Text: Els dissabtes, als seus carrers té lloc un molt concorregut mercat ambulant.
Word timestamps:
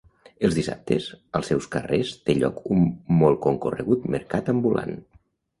Els 0.47 0.55
dissabtes, 0.59 1.09
als 1.39 1.51
seus 1.53 1.67
carrers 1.75 2.15
té 2.29 2.37
lloc 2.39 2.59
un 2.77 2.89
molt 3.21 3.41
concorregut 3.47 4.09
mercat 4.17 4.55
ambulant. 4.57 4.99